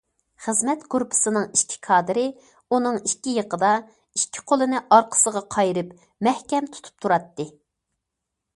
خىزمەت 0.43 0.85
گۇرۇپپىسىنىڭ 0.93 1.43
ئىككى 1.57 1.77
كادىرى 1.87 2.23
ئۇنىڭ 2.71 2.97
ئىككى 3.01 3.35
يېقىدا 3.35 3.69
ئىككى 4.21 4.45
قولىنى 4.53 4.81
ئارقىسىغا 4.97 5.45
قايرىپ 5.57 5.95
مەھكەم 6.29 6.71
تۇتۇپ 6.77 7.05
تۇراتتى. 7.07 7.51